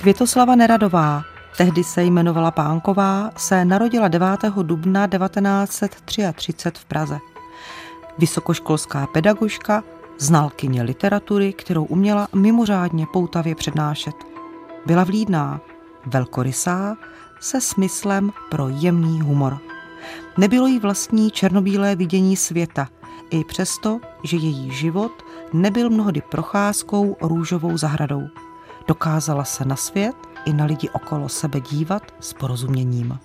[0.00, 1.22] Květoslava Neradová,
[1.56, 4.28] tehdy se jmenovala Pánková, se narodila 9.
[4.62, 7.18] dubna 1933 v Praze.
[8.18, 9.84] Vysokoškolská pedagožka,
[10.18, 14.14] znalkyně literatury, kterou uměla mimořádně poutavě přednášet.
[14.86, 15.60] Byla vlídná,
[16.06, 16.96] velkorysá,
[17.40, 19.58] se smyslem pro jemný humor.
[20.38, 22.88] Nebylo jí vlastní černobílé vidění světa,
[23.30, 25.12] i přesto, že její život
[25.52, 28.28] nebyl mnohdy procházkou růžovou zahradou.
[28.90, 33.18] Dokázala se na svět i na lidi okolo sebe dívat s porozuměním.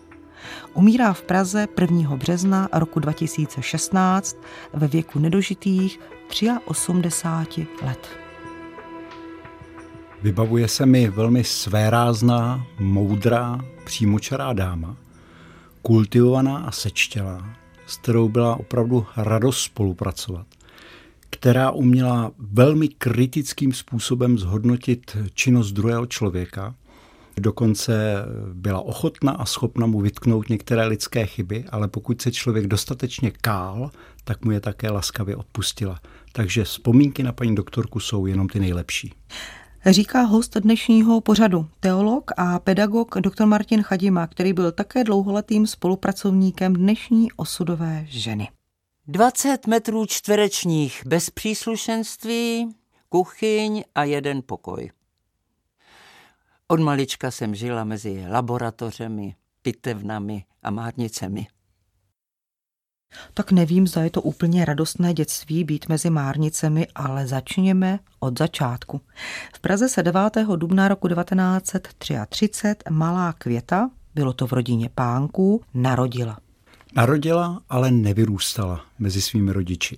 [0.73, 2.15] Umírá v Praze 1.
[2.15, 4.37] března roku 2016
[4.73, 5.99] ve věku nedožitých
[6.65, 8.07] 83 let.
[10.21, 14.95] Vybavuje se mi velmi svérázná, moudrá, přímočará dáma,
[15.81, 17.49] kultivovaná a sečtělá,
[17.87, 20.47] s kterou byla opravdu radost spolupracovat,
[21.35, 26.75] která uměla velmi kritickým způsobem zhodnotit činnost druhého člověka,
[27.37, 28.15] dokonce
[28.53, 33.91] byla ochotna a schopna mu vytknout některé lidské chyby, ale pokud se člověk dostatečně kál,
[34.23, 35.99] tak mu je také laskavě odpustila.
[36.31, 39.13] Takže vzpomínky na paní doktorku jsou jenom ty nejlepší.
[39.85, 43.45] Říká host dnešního pořadu, teolog a pedagog dr.
[43.45, 48.47] Martin Chadima, který byl také dlouholetým spolupracovníkem dnešní osudové ženy.
[49.07, 52.75] 20 metrů čtverečních bez příslušenství,
[53.09, 54.91] kuchyň a jeden pokoj.
[56.67, 61.47] Od malička jsem žila mezi laboratořemi, pitevnami a márnicemi.
[63.34, 67.28] Tak nevím, zda je to úplně radostné dětství být mezi márnicemi, ale
[68.19, 69.01] od začátku.
[69.56, 70.38] V Praze se 9.
[70.56, 76.44] dubna roku 1933 malá Květa, bylo to v rodině pánků, narodila.
[76.97, 79.97] Narodila, ale nevyrůstala mezi svými rodiči.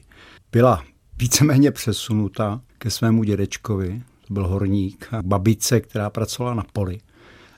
[0.52, 0.84] Byla
[1.18, 7.00] víceméně přesunuta ke svému dědečkovi, to byl horník, a babice, která pracovala na poli.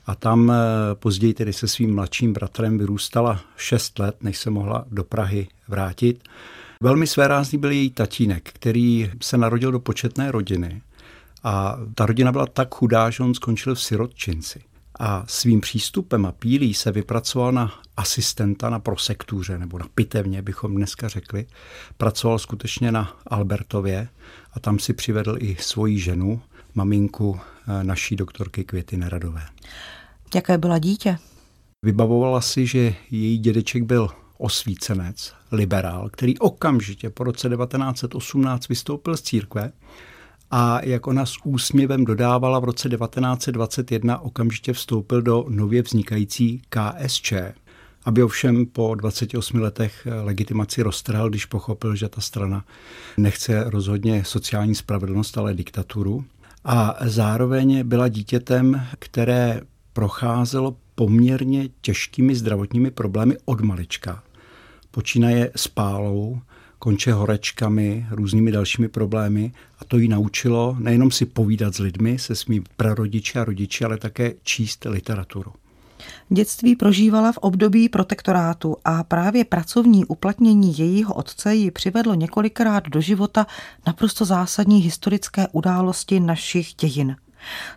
[0.05, 0.55] A tam eh,
[0.95, 6.23] později tedy se svým mladším bratrem vyrůstala 6 let, než se mohla do Prahy vrátit.
[6.83, 10.81] Velmi svérázný byl její tatínek, který se narodil do početné rodiny.
[11.43, 14.68] A ta rodina byla tak chudá, že on skončil v sirotčinci.
[14.99, 20.75] A svým přístupem a pílí se vypracoval na asistenta na prosektuře, nebo na pitevně, bychom
[20.75, 21.45] dneska řekli.
[21.97, 24.07] Pracoval skutečně na Albertově
[24.53, 26.41] a tam si přivedl i svoji ženu,
[26.75, 29.45] maminku eh, naší doktorky Květy Neradové.
[30.35, 31.17] Jaké byla dítě?
[31.85, 39.21] Vybavovala si, že její dědeček byl osvícenec, liberál, který okamžitě po roce 1918 vystoupil z
[39.21, 39.71] církve
[40.51, 47.33] a jak ona s úsměvem dodávala v roce 1921 okamžitě vstoupil do nově vznikající KSČ,
[48.05, 52.65] aby ovšem po 28 letech legitimaci roztrhal, když pochopil, že ta strana
[53.17, 56.25] nechce rozhodně sociální spravedlnost, ale diktaturu.
[56.65, 59.61] A zároveň byla dítětem, které
[59.93, 64.23] procházelo poměrně těžkými zdravotními problémy od malička.
[64.91, 66.39] Počínaje spálou,
[66.79, 72.35] konče horečkami, různými dalšími problémy a to jí naučilo nejenom si povídat s lidmi, se
[72.35, 75.53] svými prarodiči a rodiči, ale také číst literaturu.
[76.29, 83.01] Dětství prožívala v období protektorátu a právě pracovní uplatnění jejího otce ji přivedlo několikrát do
[83.01, 83.47] života
[83.87, 87.15] naprosto zásadní historické události našich dějin.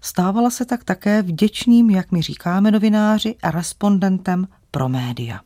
[0.01, 5.41] Stávala se tak také vděčným, jak mi říkáme novináři, a respondentem pro média.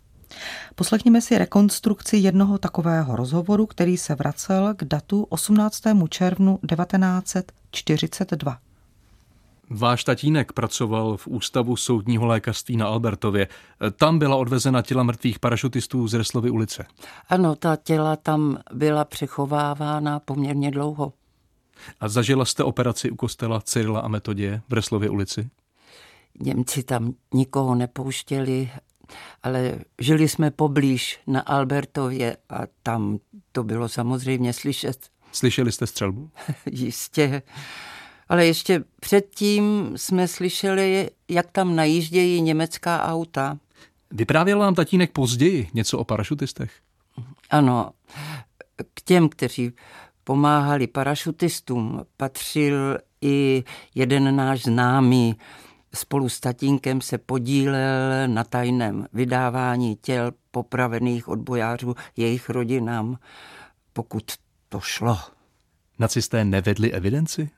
[0.75, 5.83] Poslechněme si rekonstrukci jednoho takového rozhovoru, který se vracel k datu 18.
[6.09, 8.59] červnu 1942.
[9.71, 13.49] Váš tatínek pracoval v Ústavu soudního lékařství na Albertově.
[13.97, 16.87] Tam byla odvezena těla mrtvých parašutistů z Reslovy ulice.
[17.29, 21.13] Ano, ta těla tam byla přechovávána poměrně dlouho.
[22.01, 25.49] A zažila jste operaci u kostela Cyrila a Metodě v Reslově ulici?
[26.41, 28.71] Němci tam nikoho nepouštěli,
[29.43, 33.19] ale žili jsme poblíž na Albertově a tam
[33.53, 35.07] to bylo samozřejmě slyšet.
[35.33, 36.31] Slyšeli jste střelbu?
[36.71, 37.43] Jistě.
[38.29, 43.59] Ale ještě předtím jsme slyšeli, jak tam najíždějí německá auta.
[44.11, 46.73] Vyprávěl vám tatínek později něco o parašutistech?
[47.51, 47.91] Ano,
[48.95, 49.73] k těm, kteří
[50.25, 53.65] pomáhali parašutistům, patřil i
[53.95, 55.37] jeden náš známý.
[55.97, 63.19] Spolu s tatínkem se podílel na tajném vydávání těl popravených odbojářů jejich rodinám,
[63.93, 64.25] pokud
[64.69, 65.19] to šlo.
[65.99, 67.51] Nacisté nevedli evidenci?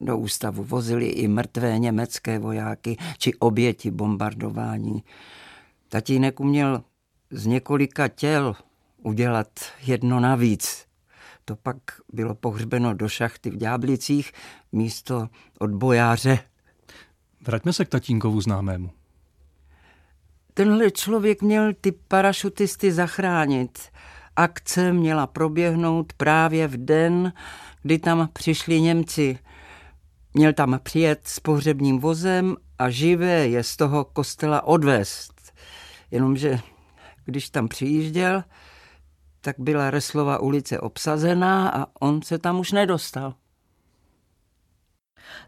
[0.00, 5.04] Do ústavu vozili i mrtvé německé vojáky či oběti bombardování.
[5.88, 6.84] Tatínek uměl
[7.30, 8.56] z několika těl
[9.02, 9.48] udělat
[9.82, 10.86] jedno navíc.
[11.44, 11.76] To pak
[12.12, 14.32] bylo pohřbeno do šachty v Ďáblicích
[14.72, 15.28] místo
[15.58, 16.38] odbojáře.
[17.46, 18.90] Vraťme se k tatínkovu známému.
[20.54, 23.78] Tenhle člověk měl ty parašutisty zachránit.
[24.36, 27.32] Akce měla proběhnout právě v den,
[27.82, 29.38] kdy tam přišli Němci.
[30.34, 35.52] Měl tam přijet s pohřebním vozem a živé je z toho kostela odvést.
[36.10, 36.58] Jenomže
[37.24, 38.44] když tam přijížděl,
[39.40, 43.34] tak byla Reslova ulice obsazená a on se tam už nedostal.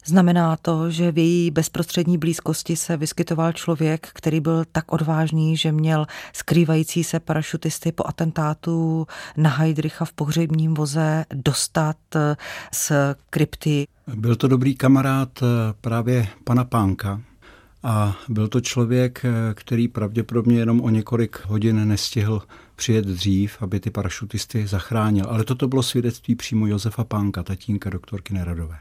[0.04, 5.72] Znamená to, že v její bezprostřední blízkosti se vyskytoval člověk, který byl tak odvážný, že
[5.72, 9.06] měl skrývající se parašutisty po atentátu
[9.36, 12.36] na Heidricha v pohřebním voze dostat eh,
[12.72, 12.92] z
[13.30, 13.86] krypty.
[14.14, 15.46] Byl to dobrý kamarád eh,
[15.80, 17.20] právě pana Pánka,
[17.82, 22.42] a byl to člověk, eh, který pravděpodobně jenom o několik hodin nestihl
[22.76, 25.26] přijet dřív, aby ty parašutisty zachránil.
[25.28, 28.78] Ale toto bylo svědectví přímo Josefa Pánka, tatínka doktorky Neradové.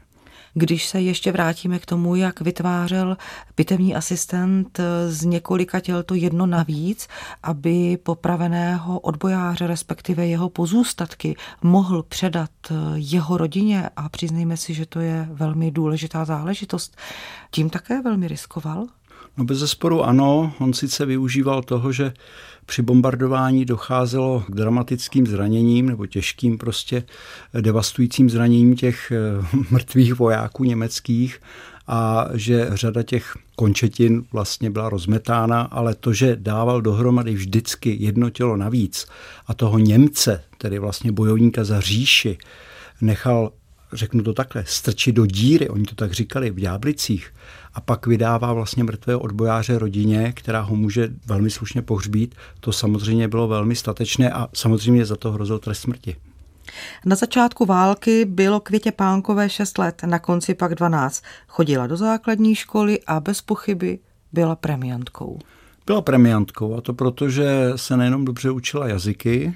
[0.54, 3.16] Když se ještě vrátíme k tomu, jak vytvářel
[3.54, 7.08] pitevní asistent z několika těl to jedno navíc,
[7.42, 12.50] aby popraveného odbojáře, respektive jeho pozůstatky, mohl předat
[12.94, 16.96] jeho rodině a přiznejme si, že to je velmi důležitá záležitost,
[17.50, 18.86] tím také velmi riskoval?
[19.40, 22.12] No bez zesporu ano, on sice využíval toho, že
[22.66, 27.02] při bombardování docházelo k dramatickým zraněním nebo těžkým prostě
[27.60, 31.40] devastujícím zraněním těch eh, mrtvých vojáků německých
[31.86, 38.30] a že řada těch končetin vlastně byla rozmetána, ale to, že dával dohromady vždycky jedno
[38.30, 39.06] tělo navíc
[39.46, 42.38] a toho Němce, tedy vlastně bojovníka za říši,
[43.00, 43.52] nechal
[43.92, 47.34] řeknu to takhle, strčit do díry, oni to tak říkali v Ďáblicích,
[47.74, 53.28] a pak vydává vlastně mrtvého odbojáře rodině, která ho může velmi slušně pohřbít, to samozřejmě
[53.28, 56.16] bylo velmi statečné a samozřejmě za to hrozil trest smrti.
[57.04, 61.22] Na začátku války bylo Květě Pánkové 6 let, na konci pak 12.
[61.48, 63.98] Chodila do základní školy a bez pochyby
[64.32, 65.38] byla premiantkou.
[65.86, 69.54] Byla premiantkou a to proto, že se nejenom dobře učila jazyky,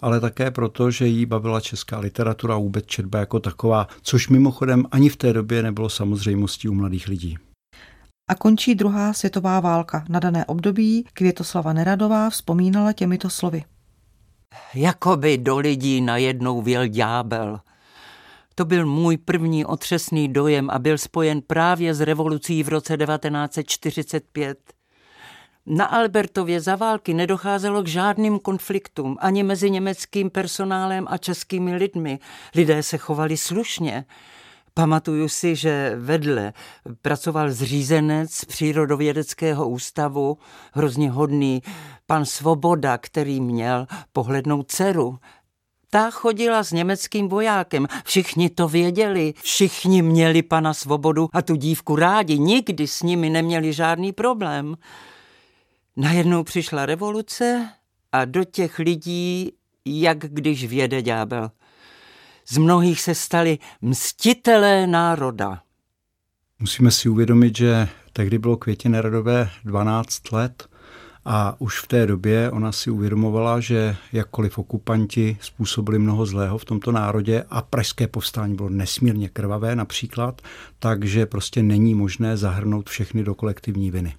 [0.00, 4.84] ale také proto, že jí bavila česká literatura a vůbec četba jako taková, což mimochodem
[4.90, 7.38] ani v té době nebylo samozřejmostí u mladých lidí.
[8.30, 10.04] A končí druhá světová válka.
[10.08, 13.64] Na dané období Květoslava Neradová vzpomínala těmito slovy.
[14.74, 17.60] Jakoby do lidí najednou věl ďábel.
[18.54, 24.73] To byl můj první otřesný dojem a byl spojen právě s revolucí v roce 1945.
[25.66, 32.18] Na Albertově za války nedocházelo k žádným konfliktům ani mezi německým personálem a českými lidmi.
[32.54, 34.04] Lidé se chovali slušně.
[34.74, 36.52] Pamatuju si, že vedle
[37.02, 40.38] pracoval zřízenec přírodovědeckého ústavu,
[40.72, 41.62] hrozně hodný
[42.06, 45.18] pan Svoboda, který měl pohlednou dceru.
[45.90, 51.96] Ta chodila s německým vojákem, všichni to věděli, všichni měli pana Svobodu a tu dívku
[51.96, 54.76] rádi, nikdy s nimi neměli žádný problém.
[55.96, 57.68] Najednou přišla revoluce
[58.12, 59.52] a do těch lidí,
[59.84, 61.50] jak když věde ďábel.
[62.48, 65.62] Z mnohých se stali mstitelé národa.
[66.58, 70.68] Musíme si uvědomit, že tehdy bylo Květě Neradové 12 let
[71.24, 76.64] a už v té době ona si uvědomovala, že jakkoliv okupanti způsobili mnoho zlého v
[76.64, 80.42] tomto národě a pražské povstání bylo nesmírně krvavé například,
[80.78, 84.14] takže prostě není možné zahrnout všechny do kolektivní viny.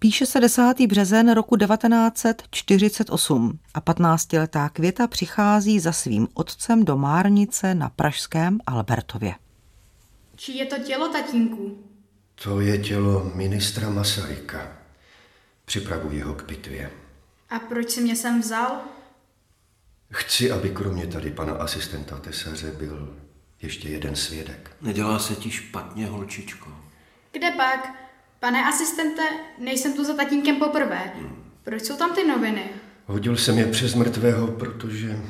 [0.00, 0.74] Píše se 10.
[0.86, 9.34] březen roku 1948 a 15-letá Květa přichází za svým otcem do Márnice na pražském Albertově.
[10.36, 11.78] Či je to tělo tatínku?
[12.34, 14.72] To je tělo ministra Masaryka.
[15.64, 16.90] Připravuji ho k bitvě.
[17.50, 18.80] A proč si mě sem vzal?
[20.10, 23.16] Chci, aby kromě tady pana asistenta tesaře byl
[23.62, 24.76] ještě jeden svědek.
[24.80, 26.70] Nedělá se ti špatně, holčičko.
[27.32, 28.07] Kde pak?
[28.40, 29.22] Pane asistente,
[29.58, 31.12] nejsem tu za tatínkem poprvé.
[31.64, 32.70] Proč jsou tam ty noviny?
[33.06, 35.22] Hodil jsem je přes mrtvého, protože...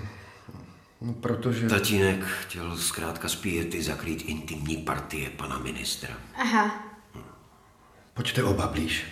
[1.00, 1.68] No, protože...
[1.68, 6.18] Tatínek chtěl zkrátka z piety zakrýt intimní partie pana ministra.
[6.34, 6.84] Aha.
[8.14, 9.04] Pojďte oba blíž.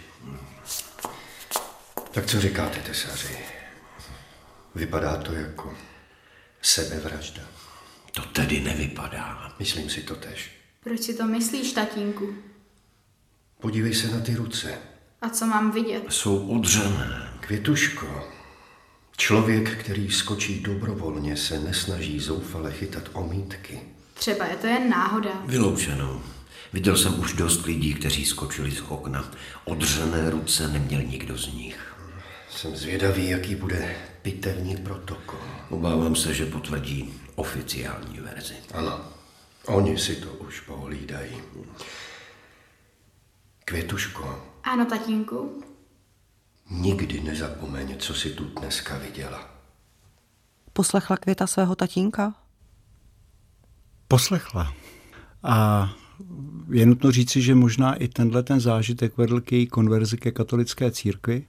[2.10, 3.38] Tak co říkáte, tesaři?
[4.74, 5.74] Vypadá to jako
[6.62, 7.42] sebevražda.
[8.12, 9.54] To tedy nevypadá.
[9.58, 10.50] Myslím si to tež.
[10.84, 12.34] Proč si to myslíš, tatínku?
[13.60, 14.78] Podívej se na ty ruce.
[15.22, 16.02] A co mám vidět?
[16.08, 17.30] Jsou udřené.
[17.40, 18.28] Květuško,
[19.16, 23.80] člověk, který skočí dobrovolně, se nesnaží zoufale chytat omítky.
[24.14, 25.30] Třeba je to jen náhoda.
[25.44, 26.22] Vyloučeno.
[26.72, 29.30] Viděl jsem už dost lidí, kteří skočili z okna.
[29.64, 31.94] Odřené ruce neměl nikdo z nich.
[32.50, 35.40] Jsem zvědavý, jaký bude pitevní protokol.
[35.70, 38.54] Obávám se, že potvrdí oficiální verzi.
[38.74, 39.00] Ano,
[39.66, 41.36] oni si to už pohlídají.
[43.68, 45.62] Květuško, Ano, tatínku.
[46.70, 49.50] nikdy nezapomeň, co si tu dneska viděla.
[50.72, 52.34] Poslechla Květa svého tatínka?
[54.08, 54.72] Poslechla.
[55.42, 55.88] A
[56.70, 60.90] je nutno říci, že možná i tenhle ten zážitek vedl k její konverzi ke katolické
[60.90, 61.46] církvi,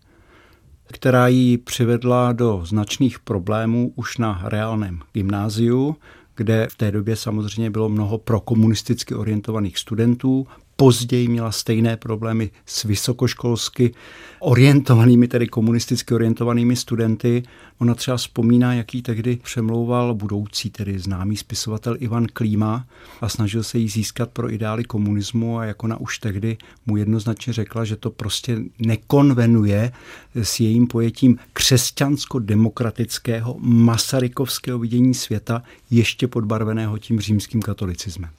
[0.93, 5.95] která ji přivedla do značných problémů už na reálném gymnáziu,
[6.35, 10.47] kde v té době samozřejmě bylo mnoho prokomunisticky orientovaných studentů,
[10.77, 13.93] později měla stejné problémy s vysokoškolsky
[14.39, 17.43] orientovanými, tedy komunisticky orientovanými studenty.
[17.79, 22.85] Ona třeba vzpomíná, jaký tehdy přemlouval budoucí, tedy známý spisovatel Ivan Klíma
[23.21, 27.53] a snažil se jí získat pro ideály komunismu a jak ona už tehdy mu jednoznačně
[27.53, 29.91] řekla, že to prostě nekonvenuje
[30.35, 38.29] s jejím pojetím křesťansko-demokratického masarykovského vidění světa, ještě podbarveného tím římským katolicismem.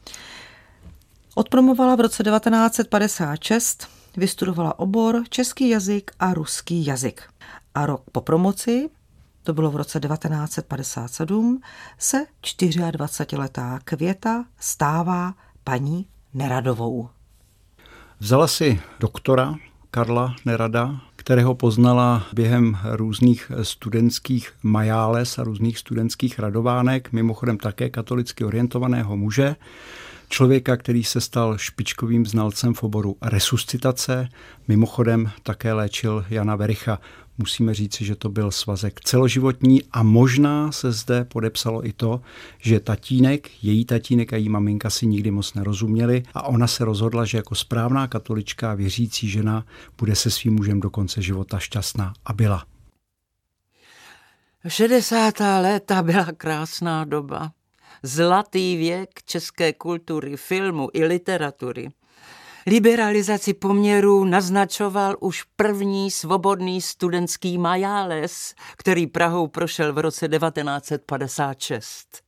[1.38, 7.23] Odpromovala v roce 1956, vystudovala obor český jazyk a ruský jazyk.
[7.75, 8.90] A rok po promoci,
[9.42, 11.61] to bylo v roce 1957,
[11.99, 17.09] se 24-letá Květa stává paní Neradovou.
[18.21, 19.54] Vzala si doktora
[19.90, 28.45] Karla Nerada, kterého poznala během různých studentských majáles a různých studentských radovánek, mimochodem také katolicky
[28.45, 29.57] orientovaného muže,
[30.28, 34.28] člověka, který se stal špičkovým znalcem v oboru resuscitace,
[34.68, 37.00] mimochodem také léčil Jana Vericha.
[37.38, 42.20] Musíme říci, že to byl svazek celoživotní a možná se zde podepsalo i to,
[42.58, 47.25] že tatínek, její tatínek a její maminka si nikdy moc nerozuměli a ona se rozhodla,
[47.25, 49.64] že jako správná katolička věřící žena
[49.99, 52.64] bude se svým mužem do konce života šťastná a byla.
[54.68, 55.35] 60.
[55.40, 57.50] léta byla krásná doba
[58.02, 61.88] zlatý věk české kultury, filmu i literatury.
[62.67, 72.27] Liberalizaci poměrů naznačoval už první svobodný studentský majáles, který Prahou prošel v roce 1956.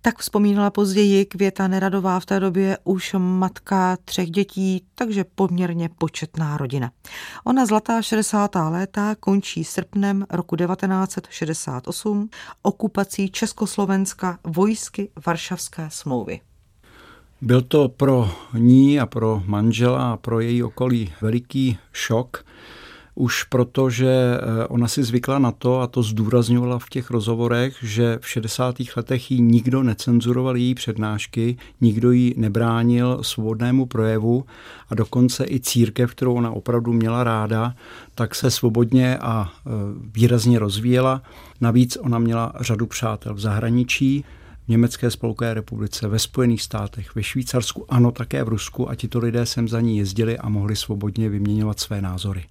[0.00, 6.56] Tak vzpomínala později Květa Neradová v té době už matka třech dětí, takže poměrně početná
[6.56, 6.90] rodina.
[7.44, 8.54] Ona zlatá 60.
[8.54, 12.28] léta končí srpnem roku 1968
[12.62, 16.40] okupací Československa vojsky Varšavské smlouvy.
[17.42, 22.44] Byl to pro ní a pro manžela a pro její okolí veliký šok,
[23.14, 27.76] už proto, že eh, ona si zvykla na to, a to zdůrazňovala v těch rozhovorech,
[27.82, 28.76] že v 60.
[28.96, 34.44] letech jí nikdo necenzuroval její přednášky, nikdo jí nebránil svobodnému projevu
[34.88, 37.74] a dokonce i církev, kterou ona opravdu měla ráda,
[38.14, 39.70] tak se svobodně a eh,
[40.14, 41.22] výrazně rozvíjela.
[41.60, 44.24] Navíc ona měla řadu přátel v zahraničí,
[44.64, 49.18] v Německé spolkové republice, ve Spojených státech, ve Švýcarsku, ano také v Rusku a tito
[49.18, 52.44] lidé sem za ní jezdili a mohli svobodně vyměňovat své názory.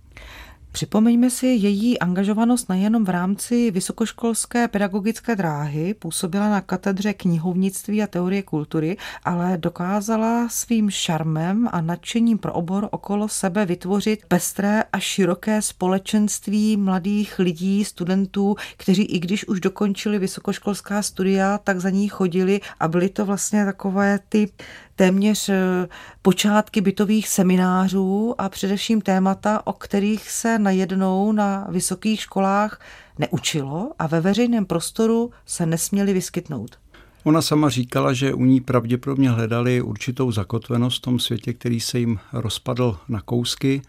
[0.72, 8.08] Připomeňme si její angažovanost nejenom v rámci vysokoškolské pedagogické dráhy, působila na katedře knihovnictví a
[8.08, 15.00] teorie kultury, ale dokázala svým šarmem a nadšením pro obor okolo sebe vytvořit pestré a
[15.00, 22.08] široké společenství mladých lidí, studentů, kteří i když už dokončili vysokoškolská studia, tak za ní
[22.08, 24.52] chodili a byly to vlastně takové ty
[25.00, 25.88] téměř eh,
[26.22, 32.82] počátky bytových seminářů a především témata, o kterých se najednou na vysokých školách
[33.20, 36.80] neučilo a ve veřejném prostoru se nesměli vyskytnout.
[37.24, 42.00] Ona sama říkala, že u ní pravděpodobně hledali určitou zakotvenost v tom světě, který se
[42.00, 43.82] jim rozpadl na kousky.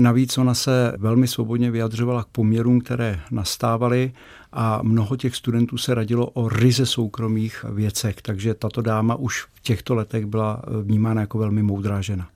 [0.00, 4.12] Navíc ona se velmi svobodně vyjadřovala k poměrům, které nastávaly
[4.52, 9.60] a mnoho těch studentů se radilo o ryze soukromých věcech, takže tato dáma už v
[9.60, 12.28] těchto letech byla vnímána jako velmi moudrá žena.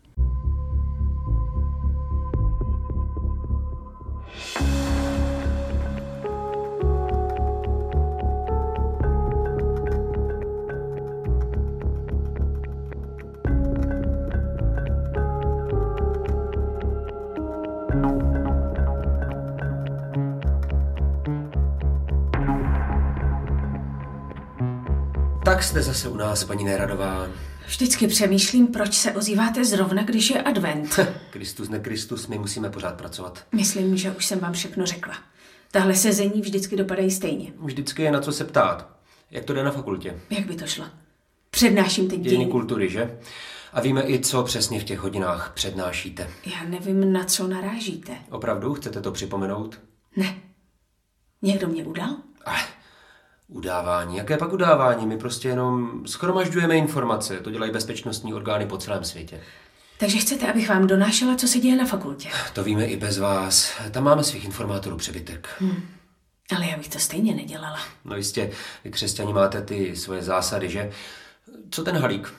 [25.93, 27.29] Zase u nás, paní Neradová.
[27.67, 31.01] Vždycky přemýšlím, proč se ozýváte zrovna, když je advent.
[31.31, 33.47] Kristus ne Kristus, my musíme pořád pracovat.
[33.53, 35.15] Myslím, že už jsem vám všechno řekla.
[35.71, 37.53] Tahle sezení vždycky dopadají stejně.
[37.63, 38.91] Vždycky je na co se ptát.
[39.31, 40.21] Jak to jde na fakultě?
[40.31, 40.85] Jak by to šlo?
[41.51, 43.19] Přednáším teď dějiny kultury, že?
[43.73, 46.31] A víme i, co přesně v těch hodinách přednášíte.
[46.47, 48.13] Já nevím, na co narážíte.
[48.31, 48.75] Opravdu?
[48.75, 49.81] Chcete to připomenout?
[50.17, 50.35] Ne.
[51.43, 52.17] Někdo mě udal?
[52.45, 52.61] Ale
[53.51, 54.17] Udávání.
[54.17, 55.07] Jaké pak udávání?
[55.07, 57.37] My prostě jenom schromažďujeme informace.
[57.41, 59.41] To dělají bezpečnostní orgány po celém světě.
[59.99, 62.29] Takže chcete, abych vám donášela, co se děje na fakultě?
[62.53, 63.73] To víme i bez vás.
[63.91, 65.49] Tam máme svých informátorů přebytek.
[65.59, 65.83] Hmm.
[66.57, 67.79] Ale já bych to stejně nedělala.
[68.05, 68.51] No jistě,
[68.85, 70.91] vy křesťani máte ty svoje zásady, že?
[71.71, 72.35] Co ten halík?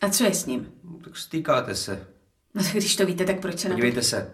[0.00, 0.72] A co je s ním?
[1.04, 2.06] Tak stýkáte se.
[2.54, 3.76] No když to víte, tak proč se na to...
[3.76, 4.32] Podívejte se,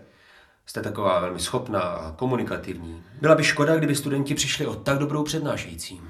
[0.67, 3.03] jste taková velmi schopná a komunikativní.
[3.21, 6.01] Byla by škoda, kdyby studenti přišli o tak dobrou přednášející.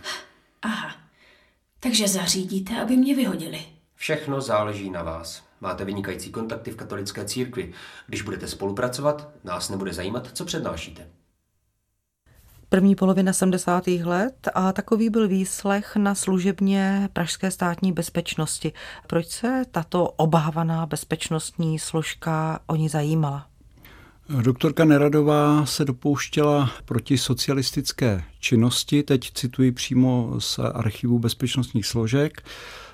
[0.62, 0.96] Aha,
[1.80, 3.60] takže zařídíte, aby mě vyhodili.
[3.94, 5.42] Všechno záleží na vás.
[5.60, 7.72] Máte vynikající kontakty v katolické církvi.
[8.06, 11.06] Když budete spolupracovat, nás nebude zajímat, co přednášíte.
[12.68, 13.86] První polovina 70.
[13.86, 18.72] let a takový byl výslech na služebně Pražské státní bezpečnosti.
[19.06, 23.46] Proč se tato obávaná bezpečnostní složka o ní zajímala?
[24.28, 32.42] Doktorka Neradová se dopouštěla proti socialistické činnosti, teď cituji přímo z archivu bezpečnostních složek,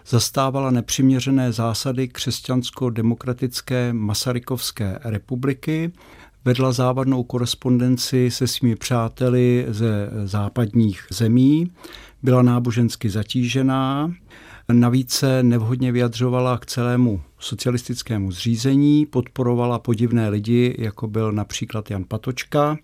[0.06, 5.92] zastávala nepřiměřené zásady křesťansko-demokratické Masarykovské republiky,
[6.44, 11.70] vedla závadnou korespondenci se svými přáteli ze západních zemí,
[12.22, 14.12] byla nábožensky zatížená,
[14.72, 22.04] navíc se nevhodně vyjadřovala k celému socialistickému zřízení, podporovala podivné lidi, jako byl například Jan
[22.04, 22.76] Patočka,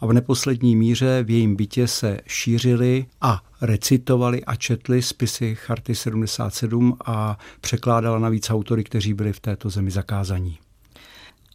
[0.00, 5.94] a v neposlední míře v jejím bytě se šířili a recitovali a četli spisy Charty
[5.94, 10.58] 77 a překládala navíc autory, kteří byli v této zemi zakázaní.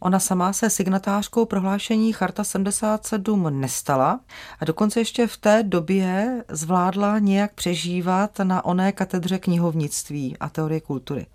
[0.00, 4.20] Ona sama se signatářkou prohlášení Charta 77 nestala
[4.60, 10.80] a dokonce ještě v té době zvládla nějak přežívat na oné katedře knihovnictví a teorie
[10.80, 11.26] kultury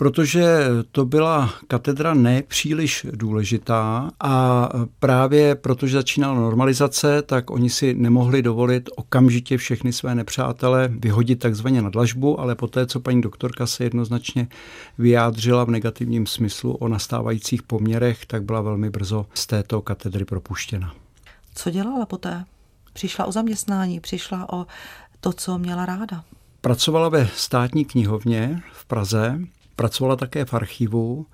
[0.00, 8.42] protože to byla katedra nepříliš důležitá a právě protože začínala normalizace, tak oni si nemohli
[8.42, 13.84] dovolit okamžitě všechny své nepřátele vyhodit takzvaně na dlažbu, ale poté, co paní doktorka se
[13.84, 14.48] jednoznačně
[14.98, 20.94] vyjádřila v negativním smyslu o nastávajících poměrech, tak byla velmi brzo z této katedry propuštěna.
[21.54, 22.44] Co dělala poté?
[22.92, 24.66] Přišla o zaměstnání, přišla o
[25.20, 26.24] to, co měla ráda.
[26.60, 29.40] Pracovala ve státní knihovně v Praze,
[29.80, 31.26] Pracovala také v archivu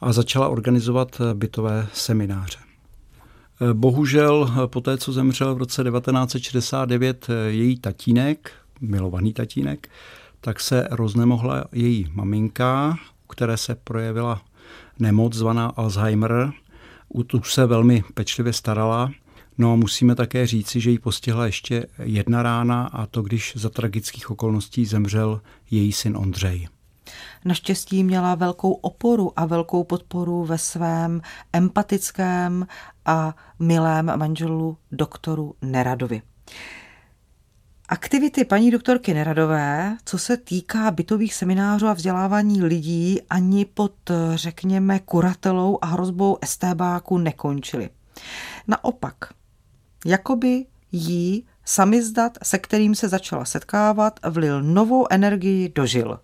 [0.00, 2.58] a začala organizovat bytové semináře.
[3.72, 9.88] Bohužel po té, co zemřel v roce 1969 její tatínek, milovaný tatínek,
[10.40, 14.42] tak se roznemohla její maminka, u které se projevila
[14.98, 16.52] nemoc zvaná Alzheimer.
[17.08, 19.10] U tu se velmi pečlivě starala.
[19.58, 23.68] No a musíme také říci, že jí postihla ještě jedna rána a to, když za
[23.68, 26.68] tragických okolností zemřel její syn Ondřej.
[27.44, 31.20] Naštěstí měla velkou oporu a velkou podporu ve svém
[31.52, 32.66] empatickém
[33.04, 36.22] a milém manželu doktoru Neradovi.
[37.88, 43.92] Aktivity paní doktorky Neradové, co se týká bytových seminářů a vzdělávání lidí, ani pod,
[44.34, 47.90] řekněme, kuratelou a hrozbou estébáku nekončily.
[48.66, 49.14] Naopak,
[50.06, 56.20] jakoby jí samizdat, se kterým se začala setkávat, vlil novou energii do žil.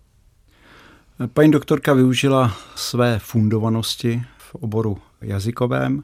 [1.33, 6.03] Paní doktorka využila své fundovanosti v oboru jazykovém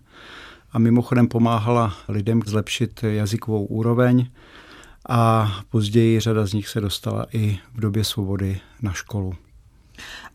[0.72, 4.30] a mimochodem pomáhala lidem zlepšit jazykovou úroveň
[5.10, 9.34] a později řada z nich se dostala i v době svobody na školu.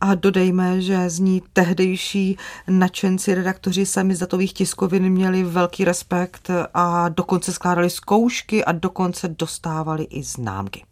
[0.01, 2.37] A dodejme, že z ní tehdejší
[2.69, 10.23] nadšenci redaktoři samizatových tiskovin měli velký respekt a dokonce skládali zkoušky a dokonce dostávali i
[10.23, 10.85] známky.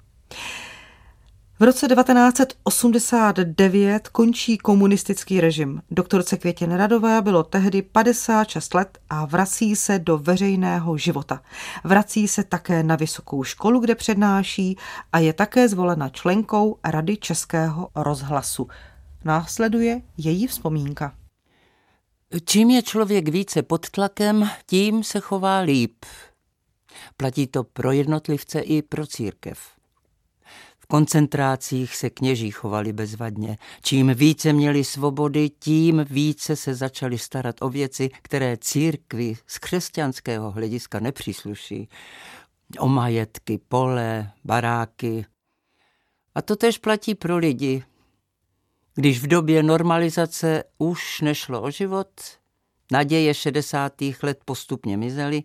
[1.65, 5.83] V roce 1989 končí komunistický režim.
[5.91, 11.43] Doktorce Květě Neradové bylo tehdy 56 let a vrací se do veřejného života.
[11.85, 14.77] Vrací se také na vysokou školu, kde přednáší
[15.13, 18.69] a je také zvolena členkou Rady Českého rozhlasu.
[19.25, 21.15] Následuje její vzpomínka.
[22.45, 26.05] Čím je člověk více pod tlakem, tím se chová líp.
[27.17, 29.74] Platí to pro jednotlivce i pro církev.
[30.85, 33.59] V koncentrácích se kněží chovali bezvadně.
[33.83, 40.51] Čím více měli svobody, tím více se začali starat o věci, které církvi z křesťanského
[40.51, 41.89] hlediska nepřísluší.
[42.79, 45.27] O majetky, pole, baráky.
[46.35, 47.85] A to tež platí pro lidi.
[48.95, 52.09] Když v době normalizace už nešlo o život,
[52.93, 53.93] naděje 60.
[54.23, 55.43] let postupně mizely,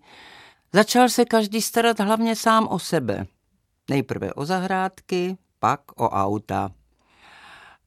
[0.74, 3.28] začal se každý starat hlavně sám o sebe–
[3.90, 6.72] Nejprve o zahrádky, pak o auta.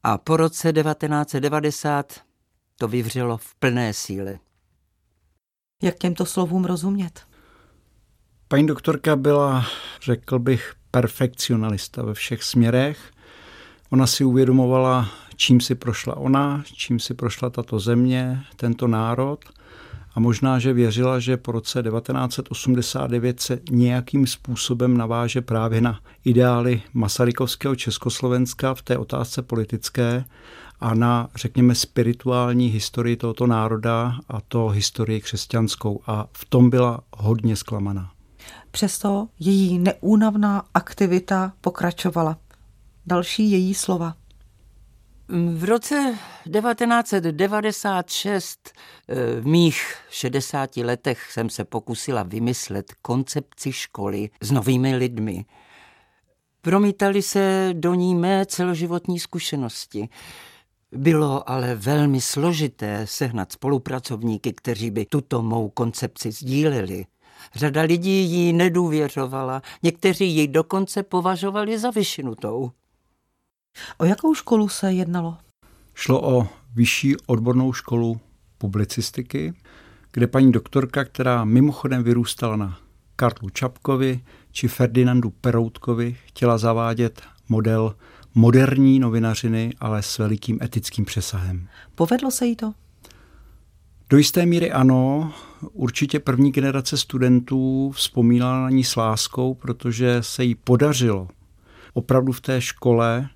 [0.02, 2.20] A po roce 1990
[2.76, 4.38] to vyvřelo v plné síle.
[5.82, 7.20] Jak těmto slovům rozumět?
[8.48, 9.66] Paní doktorka byla,
[10.02, 13.12] řekl bych, perfekcionalista ve všech směrech.
[13.90, 19.44] Ona si uvědomovala, čím si prošla ona, čím si prošla tato země, tento národ–
[20.14, 26.82] a možná, že věřila, že po roce 1989 se nějakým způsobem naváže právě na ideály
[26.94, 30.24] Masarykovského Československa v té otázce politické
[30.80, 36.00] a na, řekněme, spirituální historii tohoto národa a to historii křesťanskou.
[36.06, 38.10] A v tom byla hodně zklamaná.
[38.70, 42.36] Přesto její neúnavná aktivita pokračovala.
[43.06, 44.14] Další její slova.
[45.34, 46.18] V roce
[46.52, 48.72] 1996
[49.08, 55.44] eh, v mých 60 letech jsem se pokusila vymyslet koncepci školy s novými lidmi.
[56.62, 60.08] Promítali se do ní mé celoživotní zkušenosti.
[60.92, 67.06] Bylo ale velmi složité sehnat spolupracovníky, kteří by tuto mou koncepci sdíleli.
[67.54, 72.70] Řada lidí jí nedůvěřovala, někteří ji dokonce považovali za vyšinutou.
[73.98, 75.36] O jakou školu se jednalo?
[75.94, 78.20] Šlo o vyšší odbornou školu
[78.58, 79.54] publicistiky,
[80.12, 82.78] kde paní doktorka, která mimochodem vyrůstala na
[83.16, 84.20] Karlu Čapkovi
[84.52, 87.96] či Ferdinandu Peroutkovi, chtěla zavádět model
[88.34, 91.68] moderní novinařiny, ale s velikým etickým přesahem.
[91.94, 92.72] Povedlo se jí to?
[94.10, 95.32] Do jisté míry ano.
[95.72, 101.28] Určitě první generace studentů vzpomínala na ní s láskou, protože se jí podařilo
[101.94, 103.28] opravdu v té škole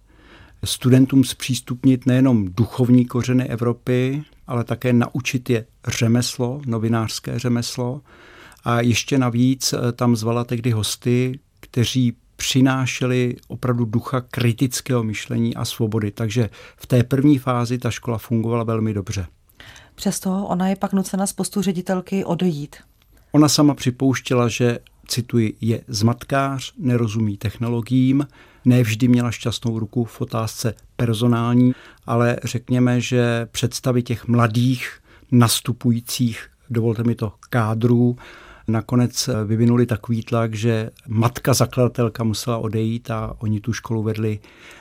[0.66, 8.00] studentům zpřístupnit nejenom duchovní kořeny Evropy, ale také naučit je řemeslo, novinářské řemeslo.
[8.64, 15.64] A ještě navíc eh, tam zvala tehdy hosty, kteří přinášeli opravdu ducha kritického myšlení a
[15.64, 16.11] svobody.
[16.11, 19.26] Takže v té první fázi ta škola fungovala velmi dobře.
[19.94, 22.76] Přesto ona je pak nucena z postu ředitelky odejít.
[23.33, 28.26] Ona sama připouštěla, že cituji, je zmatkář, nerozumí technologiím,
[28.66, 31.72] nevždy měla šťastnou ruku v otázce personální,
[32.07, 35.00] ale řekněme, že představy těch mladých
[35.33, 38.16] nastupujících, dovolte mi to, kádrů,
[38.68, 44.38] nakonec vyvinuli takový tlak, že matka zakladatelka musela odejít a oni tu školu vedli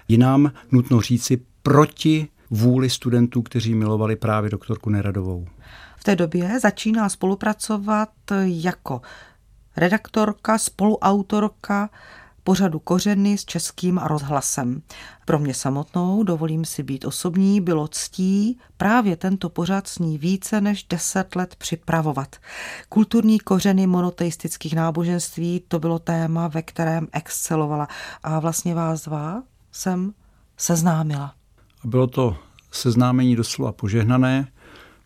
[0.07, 5.47] jinam, nutno říci, proti vůli studentů, kteří milovali právě doktorku Neradovou.
[5.97, 8.09] V té době začíná spolupracovat
[8.43, 9.01] jako
[9.77, 11.89] redaktorka, spoluautorka
[12.45, 14.81] pořadu Kořeny s českým rozhlasem.
[15.25, 20.61] Pro mě samotnou, dovolím si být osobní, bylo ctí právě tento pořad s ní více
[20.61, 22.35] než deset let připravovat.
[22.89, 27.87] Kulturní kořeny monoteistických náboženství, to bylo téma, ve kterém excelovala.
[28.23, 30.13] A vlastně vás dva jsem
[30.57, 31.33] seznámila.
[31.83, 32.37] Bylo to
[32.71, 34.47] seznámení doslova požehnané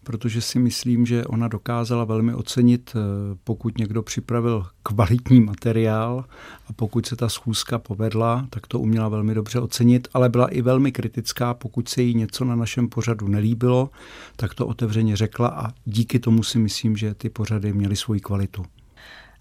[0.03, 2.99] protože si myslím, že ona dokázala velmi ocenit, eh,
[3.43, 6.25] pokud někdo připravil kvalitní materiál
[6.67, 10.61] a pokud se ta schůzka povedla, tak to uměla velmi dobře ocenit, ale byla i
[10.61, 13.89] velmi kritická, pokud se jí něco na našem pořadu nelíbilo,
[14.35, 18.65] tak to otevřeně řekla a díky tomu si myslím, že ty pořady měly svoji kvalitu.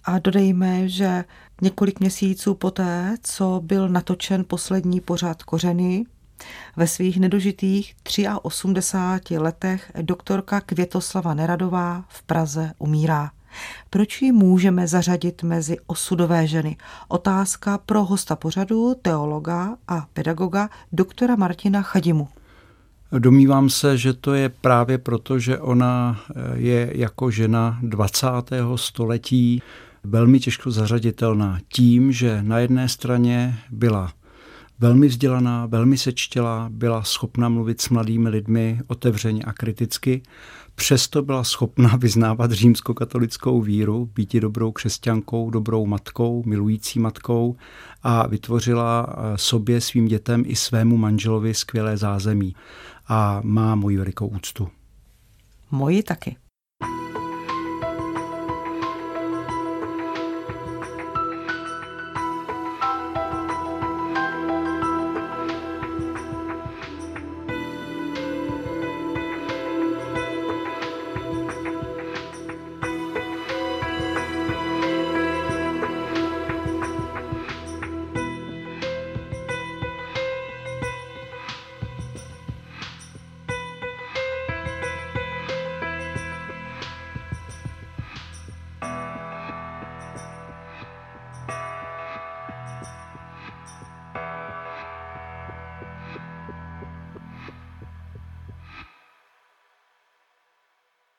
[0.04, 1.24] A dodejme, že
[1.62, 6.04] několik měsíců poté, co byl natočen poslední pořad Kořeny,
[6.76, 7.94] ve svých nedožitých
[8.42, 13.30] 83 letech doktorka Květoslava Neradová v Praze umírá.
[13.90, 16.76] Proč ji můžeme zařadit mezi osudové ženy?
[17.08, 22.28] Otázka pro hosta pořadu, teologa a pedagoga doktora Martina Chadimu.
[23.18, 26.20] Domnívám se, že to je právě proto, že ona
[26.54, 28.26] je jako žena 20.
[28.76, 29.62] století
[30.04, 34.12] velmi těžko zařaditelná tím, že na jedné straně byla
[34.78, 40.22] velmi vzdělaná, velmi sečtělá, byla schopna mluvit s mladými lidmi otevřeně a kriticky.
[40.74, 47.56] Přesto byla schopna vyznávat římskokatolickou víru, být dobrou křesťankou, dobrou matkou, milující matkou
[48.02, 52.54] a vytvořila eh, sobě, svým dětem i svému manželovi skvělé zázemí.
[53.08, 54.68] A má moji velikou úctu.
[55.70, 56.36] Moji taky.